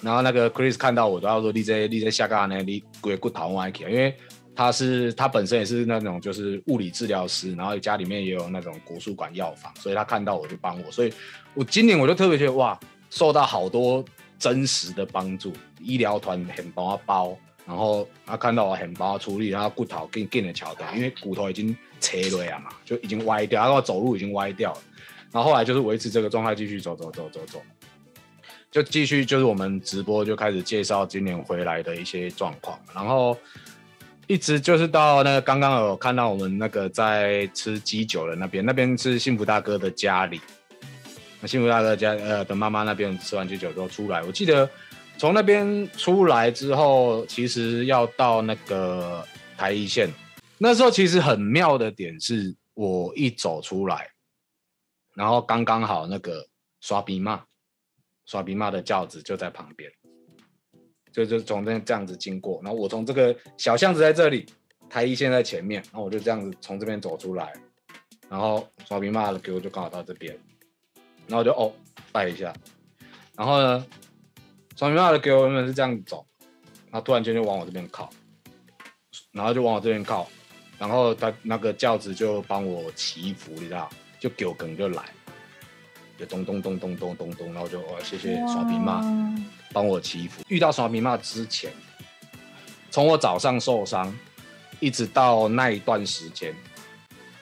[0.00, 4.14] 然后那个 Chris 看到我，都要说你这你这下嘎呢，你鬼骨头歪起来，因为
[4.58, 11.12] 他是他本身也是那种就是物理治疗师，然后家里面也有那种国术馆药房，所以他看到我就帮我，所以
[11.54, 12.76] 我今年我就特别觉得哇，
[13.08, 14.04] 受到好多
[14.36, 24.80] 真实的帮助，医疗团很帮我包，然后他看到我很帮我处理，然后骨头更更的桥段，因为骨头已经切了呀嘛，就已经歪掉，然后走路已经歪掉了。
[25.30, 27.62] 然后后来就是维持这个状态，继续走走走走走，
[28.72, 33.38] 就继续就是我们直播就开始介绍今年回来的一些状况，然后
[34.28, 40.38] 一直就是到那个刚刚有看到我们那个在吃鸡酒的那边，那边是幸福大哥的家里，
[41.40, 44.68] 那幸福大哥家呃的妈妈那边吃完鸡酒之后出来，我记得
[45.16, 50.10] 从那边出来之后，其实要到那个台一线，
[50.58, 54.10] 那时候其实很妙的点是我一走出来。
[55.14, 56.46] 然后刚刚好那个
[56.82, 57.42] 刷鼻骂，
[58.26, 59.90] 刷鼻骂的轿子就在旁边，
[61.12, 64.46] 就就从这这样子经过，然后我从这个小巷子在这里，
[64.88, 67.52] 台一线在前面，然后我就这样子从这边走出来，
[68.28, 70.36] 然后刷屏骂的给我就刚好到这边，
[71.26, 71.72] 然后我就哦
[72.12, 72.52] 拜一下，
[73.36, 73.86] 然后呢，
[74.76, 76.26] 刷屏骂的给我原本是这样走，
[76.90, 78.10] 然后突然间就往我这边靠，
[79.32, 80.28] 然后就往我这边靠，
[80.78, 83.88] 然后他那个轿子就帮我祈福，你知道。
[84.20, 85.04] 就给我梗就来，
[86.18, 89.00] 就咚咚咚咚咚咚咚，然后就哦谢谢耍皮妈
[89.72, 90.42] 帮我祈福。
[90.48, 91.72] 遇到耍皮妈之前，
[92.90, 94.16] 从我早上受伤，
[94.80, 96.54] 一直到那一段时间，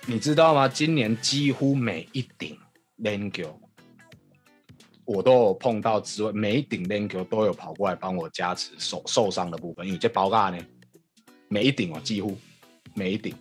[0.06, 0.68] 你知道吗？
[0.68, 2.58] 今年几乎每一顶
[2.96, 3.60] l a n g o
[5.04, 10.58] 我都有碰到之外，每一顶 l a n g o 都有跑过来帮我加持受受伤的部分，因为这包嘎呢，
[11.48, 12.36] 每一顶哦，几乎
[12.94, 13.32] 每一顶。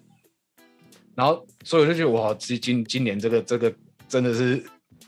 [1.15, 3.73] 然后，所以我就觉得哇，今今今年这个这个
[4.07, 4.63] 真的是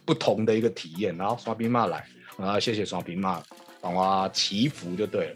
[0.05, 1.15] 不同的一个体验。
[1.17, 2.03] 然后刷兵骂来，
[2.37, 3.43] 然后谢谢刷兵骂
[3.81, 5.35] 帮我祈福就对了。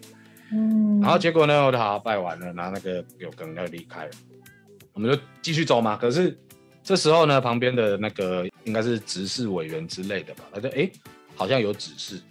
[0.51, 4.12] 嗯，然后结果呢，我就好好拜完了，然后那个有梗要离开了，
[4.93, 5.95] 我们就继续走嘛。
[5.95, 6.38] 可是
[6.84, 10.89] 这时候呢，旁边的那个应该是执事委员之类的吧，他就哎
[11.36, 12.21] 好像有指示，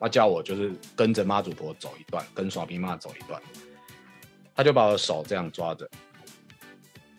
[0.00, 3.40] 他叫我就是跟着妈祖婆走一段，跟耍兵妈走一段，
[4.54, 5.88] 他就把我手这样抓着。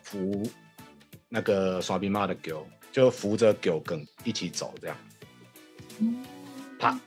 [0.01, 0.43] 扶
[1.29, 4.97] 那个耍兵妈的狗，就扶着狗梗一起走，这样，
[6.77, 6.99] 啪，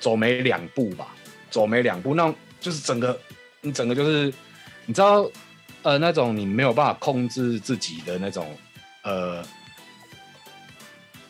[0.00, 1.14] 走没两步吧，
[1.50, 3.16] 走没两步，那就是整个，
[3.60, 4.32] 你整个就是，
[4.86, 5.30] 你知道，
[5.82, 8.56] 呃，那种你没有办法控制自己的那种，
[9.04, 9.44] 呃，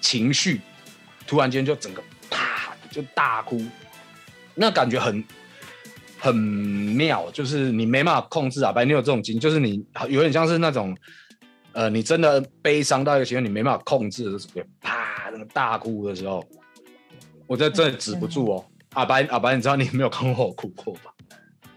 [0.00, 0.60] 情绪，
[1.26, 3.62] 突然间就整个啪就大哭，
[4.54, 5.22] 那感觉很。
[6.22, 10.94] 很妙，就是你没办法控制啊，白你有这种经，就是你有点像是那种，
[11.72, 16.46] 呃，你真的悲伤到一个情况，你没办法控制的时候，啪，那个大哭的时候，
[17.50, 18.64] 我这真的止不住哦。
[18.92, 21.12] 阿白，阿白，你知道你没有看过我哭过吧？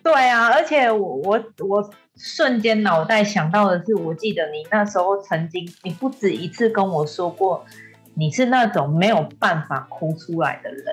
[0.04, 7.66] 对啊，而且我我我瞬间脑袋想到的是，我记得你那时候曾经，你不止一次跟我说过，
[8.14, 10.86] 你是那种没有办法哭出来的人。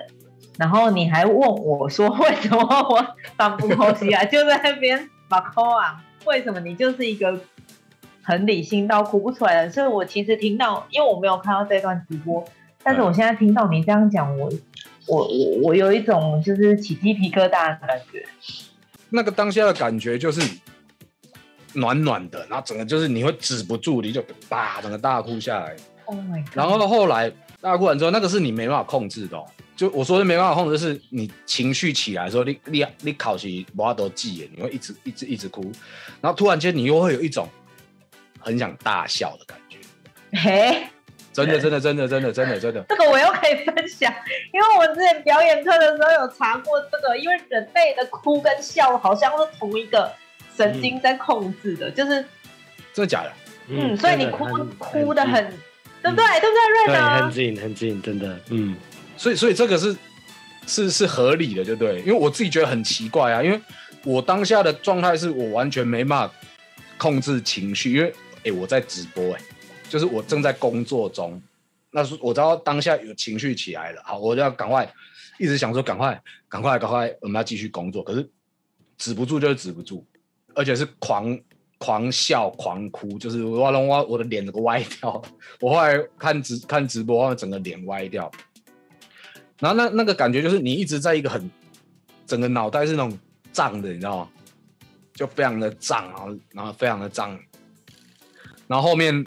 [0.57, 4.25] 然后你还问我说， 为什么我反不呼吸啊？
[4.25, 6.03] 就在那边把哭啊？
[6.25, 7.39] 为什么你就是一个
[8.23, 9.71] 很理性到哭不出来的人？
[9.71, 12.43] 所以我其实听到，因为我没有看到这段直播，
[12.83, 14.51] 但是我现在听到你这样讲，我
[15.07, 18.25] 我我我有一种就是起鸡皮疙瘩的感觉。
[19.09, 20.41] 那个当下的感觉就是
[21.73, 25.75] 暖暖的，然后整个就是你会止不住，你就叭整个大哭下来。
[26.05, 26.57] Oh my god！
[26.57, 29.45] 然后后来大哭完之后，那个是你没办法控制的、哦。
[29.75, 35.61] 就我说的没办法控制，是你情绪起来的时候，你你你考起我都记耶，你会一直一直一直哭，
[36.21, 37.47] 然后突然间你又会有一种
[38.39, 39.77] 很想大笑的感觉。
[40.37, 40.87] 嘿，
[41.33, 44.13] 真的真的真的真的真的真的，这个我又可以分享，
[44.53, 50.11] 因为我之前表演课的时候有查过这个，因为人类的哭跟笑好像是同一个
[50.55, 52.11] 神经在控制的，就是
[52.93, 53.31] 真的假的？
[53.69, 54.45] 嗯，所以你哭
[54.77, 55.59] 哭的很，近。
[56.01, 56.25] 对不对？
[56.39, 57.31] 对不对，瑞德，很德？
[57.31, 58.75] 近很近，真的，嗯，
[59.15, 59.95] 所以所以这个是
[60.65, 63.61] 是是合理的，就对，因为我自己觉得很奇怪啊，因为
[64.03, 66.33] 我当下的状态是我完全没办法
[66.97, 68.11] 控制情绪，因为
[68.45, 69.41] 哎、我在直播哎、
[69.91, 71.41] 就是我正在工作中，
[71.91, 74.89] 那是我知道当下有情绪起来了，好，我就要赶快
[75.37, 78.25] 一直想说赶快赶快赶快，我们要继续工作，可是
[78.97, 80.05] 止不住就是止不住，
[80.55, 81.37] 而且是狂
[81.77, 85.21] 狂笑狂哭，就是我弄我我的脸整个歪掉，
[85.59, 88.31] 我后来看直看直播，整个脸歪掉，
[89.59, 91.51] 然后那那个感觉就是你一直在一个很
[92.25, 93.19] 整个脑袋是那种
[93.51, 94.29] 胀的，你知道吗？
[95.13, 97.37] 就非常的胀，然后然后非常的胀，
[98.67, 99.25] 然后后面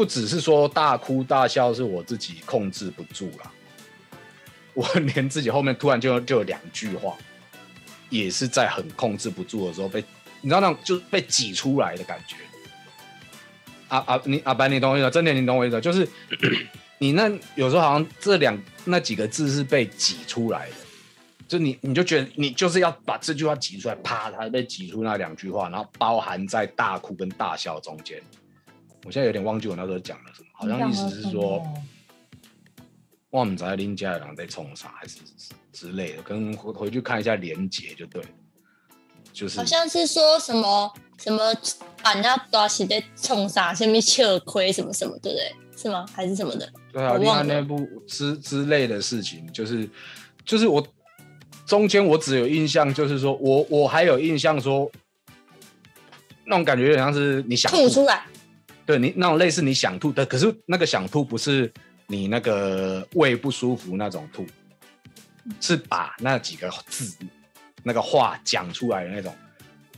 [0.00, 3.52] 不只是说大哭大笑是我自己控制不住了，
[4.72, 7.14] 我连自己后面突然就就有两句话，
[8.08, 10.02] 也是在很控制不住的时候被，
[10.40, 12.36] 你知道那种就是被挤出来的感觉。
[13.88, 15.10] 啊啊，你阿白，你懂我意思？
[15.10, 15.78] 真的，你懂我意思？
[15.82, 16.08] 就是
[16.96, 20.76] 你那有时候好像这两那几个字是被挤出来的，
[21.46, 28.18] 就你你就觉得你就是要把这句话挤出来，啪，它被挤出那两句话，然后包含在大哭跟大笑中间。
[29.04, 31.62] 我现在有点忘记我那时候讲了什么，好像意思是说，
[33.30, 35.18] 我们在林家人在冲啥，还是
[35.72, 38.28] 之类的，跟回回去看一下连结就对了。
[39.32, 41.54] 就是好像是说什么什么
[42.02, 45.54] 俺那多是在冲啥，下面吃亏什么什么，对不对？
[45.76, 46.04] 是吗？
[46.12, 46.70] 还是什么的？
[46.92, 49.88] 对啊，我忘了另外那部之之类的事情，就是
[50.44, 50.86] 就是我
[51.64, 54.90] 中间我只有印象，就是说我我还有印象说，
[56.44, 58.26] 那种感觉有点像是你想吐出来，
[58.90, 61.72] 对你那种类似你想吐的，可是那个想吐不是
[62.08, 64.44] 你那个胃不舒服那种吐，
[65.60, 67.16] 是把那几个字、
[67.84, 69.32] 那个话讲出来的那种，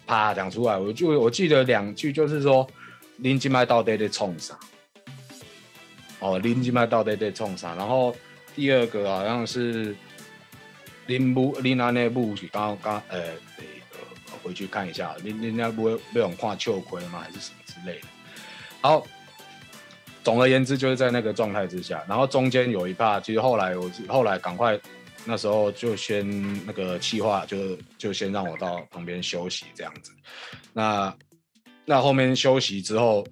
[0.06, 0.76] 啪讲出来。
[0.76, 2.68] 我就我记得两句，就是说
[3.16, 4.58] 林金麦到底在冲啥？
[6.18, 7.74] 哦，林金麦到底在冲啥？
[7.74, 8.14] 然后
[8.54, 9.96] 第二个好像是
[11.06, 13.22] 林布林那那部是刚刚呃，
[14.42, 17.20] 回去看一下，林林那部被我们画秋葵吗？
[17.24, 18.06] 还是什么之类的？
[18.82, 19.06] 然后
[20.24, 24.78] 总而言之就是在那个状态之下，然后中间有一趴，其实后来我后来赶快
[25.24, 26.28] 那时候就先
[26.66, 30.12] 那个气话，就就先让我到旁边休息这样子。
[30.72, 31.14] 那
[31.84, 33.26] 那后面休息之后，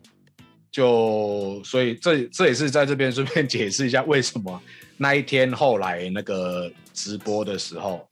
[0.71, 4.63] 就所以这这也是在这边顺便解释一下为什么
[4.97, 8.09] 那一天后来那个直播的时候，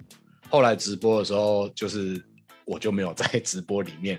[0.48, 2.20] 后来直播的时候就是
[2.64, 4.18] 我就没有在直播里面。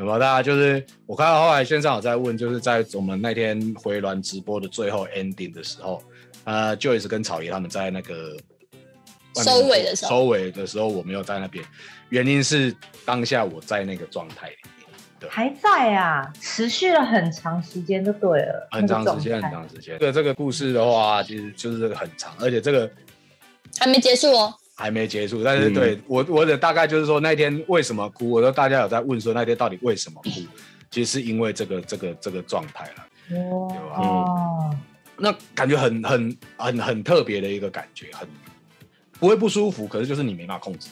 [0.00, 0.18] 有没有？
[0.18, 6.02] 大家就是我看到后来线上有在问，就是在我们那天回銮直播的最后 ending 的时候，
[6.44, 8.34] 呃，Joyce 跟草爷他们在那个
[9.44, 11.62] 收尾的时候收尾的时候我没有在那边，
[12.08, 14.56] 原因是当下我在那个状态里
[15.20, 19.98] 面，还在啊，持续了很长时间就对了，很长时间，很长时间。
[19.98, 22.90] 这个这个故事的话，其实就是这个很长，而且这个
[23.78, 24.54] 还没结束哦。
[24.80, 30.30] 还没结束，但是嗯对、我我的大概就是说那天为什么哭，我说大家有在问说那天到底为什么哭，
[30.90, 33.36] 其实是因为这个这个这个状态了。
[33.36, 34.76] 哦有啊哦，
[35.16, 38.26] 那感觉很很很很特别的一个感觉，很
[39.18, 40.88] 不会不舒服，可是就是你没办法控制，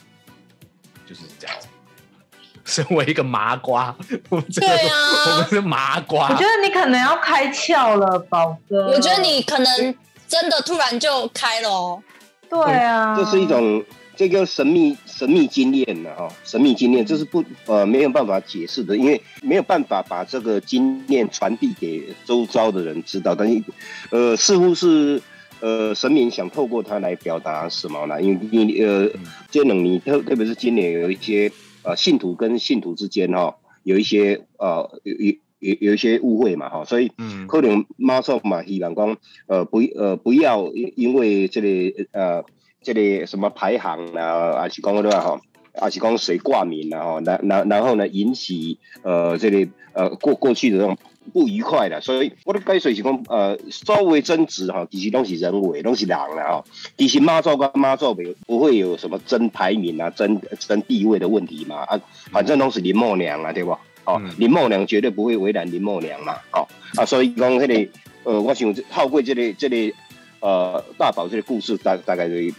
[1.07, 1.67] 就是这样子。
[2.69, 3.97] 身为一个麻瓜，
[4.29, 4.93] 我们这个、对啊
[5.33, 8.89] 我们是麻瓜，我觉得你可能要开窍了，宝哥。
[8.89, 9.95] 我觉得你可能
[10.29, 12.03] 真的突然就开了哦。
[12.51, 13.85] 对啊，这是一种
[14.17, 23.63] 这个神秘神秘经验呢，哈，神秘经验，这是不呃没有办法解释的，因为没有办法把这个经验传递给周遭的人知道，但是
[24.11, 25.21] 呃似乎是
[25.61, 28.21] 呃神明想透过它来表达什么呢？
[28.21, 29.11] 因为因为呃
[29.51, 35.15] 这两年特特别是今年有一些呃信徒跟信徒之间哈、有一些呃有
[35.61, 39.17] 有有有一些误会嘛哈，所以嗯可能马上嘛，希望讲
[39.47, 42.45] 呃不呃不要因因为这个呃
[42.83, 45.41] 这个什么排行啊，还是讲对吧哈，
[45.75, 50.97] 还是讲谁挂名啊哈，然然然后呢引起呃这个呃过过去的这种
[51.33, 56.65] 不愉快的，所以我的解释是讲呃所有的争执哈，其实都是人为，都是人了哈，
[56.97, 62.01] 其实妈祖跟妈祖没有不会有什么争排名啊、争争地位的问题嘛啊，
[62.33, 63.79] 反正都是林默娘啊，对吧？
[64.09, 66.67] 哦嗯，林默娘绝对不会为难林默娘嘛，哦。
[66.97, 67.91] 啊，所以讲迄、个
[68.25, 69.95] 呃，我想透过这个这个
[70.41, 72.53] 呃大宝这个故事，大大概是要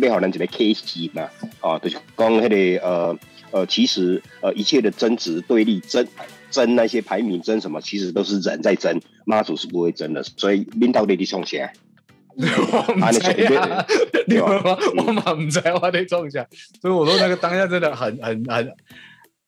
[0.00, 1.30] 要好咱一个 case 嘛，
[1.60, 3.18] 啊，就是讲迄个呃
[3.52, 6.04] 呃，其实呃一切的争执对立争
[6.50, 11.72] 争那些排名争什么，其实都是人在争，妈祖是不会争的，所以领导你冲起来，
[12.36, 12.44] 我
[12.94, 13.86] 唔知啊，
[14.26, 16.44] 你们我我嘛唔知我在种下，
[16.82, 18.72] 所以我说那个当下真的很很很，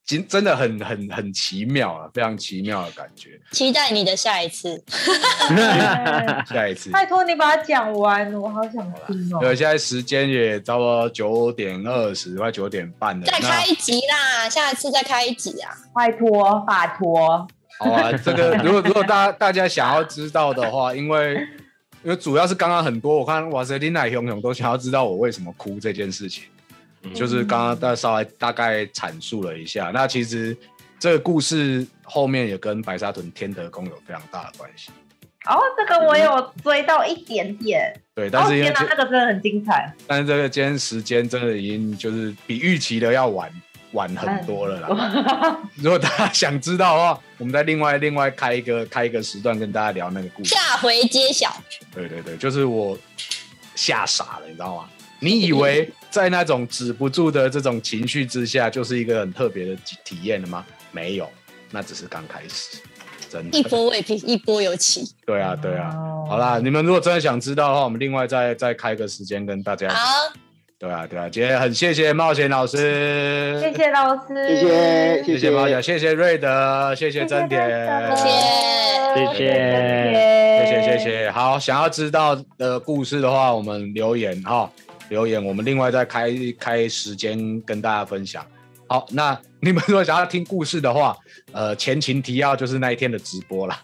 [0.09, 3.39] 真真的很很很奇妙啊，非常奇妙的感觉。
[3.51, 4.83] 期待你的下一次。
[6.49, 8.73] 下一次，拜托你把它讲完，我好想
[9.07, 9.39] 听哦。
[9.39, 13.27] 对，现在时间也差不多九点二十，快九点半了。
[13.27, 15.77] 再开一集啦，下一次再开一集啊！
[15.95, 17.47] 拜托，拜托。
[17.79, 21.35] 好啊，这个如果如果大家大家想要知道的话， 因为
[22.03, 26.45] 因为主要是刚刚很多，我看哇塞，林奶熊熊都想要知道我为什么哭这件事情。
[27.15, 30.57] 就是刚刚大稍微大概阐述了一下，那其实
[30.99, 34.91] 这个故事后面也跟白沙屯天德宫有非常大的关系。
[35.47, 37.95] 哦，这个我有追到一点点。
[38.15, 39.91] 对，但是因为天哪，那个真的很精彩。
[40.07, 43.51] 但是这个今天时间真的已经就是比预期的要晚
[43.93, 45.59] 晚很多了啦。
[45.77, 50.55] 如果大家想知道的话，我们再另外另外开一个开一个时段跟大家聊那个故事。
[50.55, 51.51] 下回揭晓。
[51.95, 52.99] 对对对，就是我
[53.75, 54.89] 吓傻了，你知道吗？
[55.21, 60.65] 你以为在那种止不住的这种情绪之下，就是一个很特别的体验了吗？
[60.91, 61.29] 没有，
[61.71, 62.79] 那只是刚开始，
[63.29, 63.59] 真的。
[63.59, 65.05] 一波未平， 一波又起。
[65.27, 65.95] 对啊，对啊。
[66.29, 69.89] 好啦，你们如果真的想知道的话，我们另外再再开个时间跟大家。
[69.91, 70.33] 好。
[70.81, 77.61] 对啊，对啊，今天很谢谢冒险老师，谢谢老师，谢谢谢谢冒险，谢谢瑞德，谢谢真田，
[78.17, 81.31] 谢谢谢谢谢谢谢谢。
[81.33, 84.71] 好，想要知道的故事的话，我们留言哈。
[85.09, 88.45] 留言，我们另外再开开时间跟大家分享。
[88.87, 91.17] 好，那你们如果想要听故事的话，
[91.53, 93.79] 呃，前情提要就是那一天的直播了。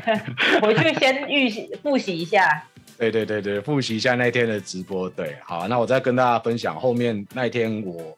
[0.62, 2.64] 回去先预习复习一下。
[2.96, 5.08] 对对对对，复习一下那一天的直播。
[5.10, 8.16] 对，好，那我再跟大家分享后面那一天我。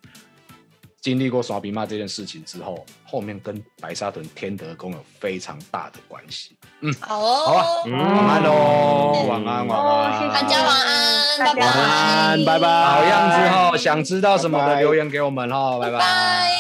[1.01, 6.55] 经历过耍比骂这件事情之后，后面跟白沙屯天德宫有非常大的关系。
[6.81, 12.85] 嗯，好哦，好啊，晚安喽，晚安晚安，大家晚安，拜拜，晚安，拜拜。
[12.85, 15.99] 好样子哈，想知道什么的留言给我们哦，拜拜，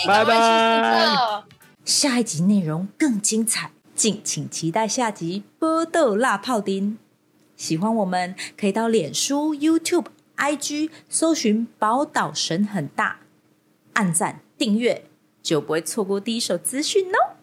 [0.06, 1.42] 拜拜。
[1.84, 6.92] 下一集内容更精彩，敬请期待下集《波豆辣泡丁》。
[7.56, 10.06] 喜欢我们可以到脸书、YouTube、
[10.38, 13.18] IG 搜寻“宝岛神很大”。
[14.00, 15.04] 按赞订阅，
[15.42, 17.36] 就不会错过第一手资讯哦。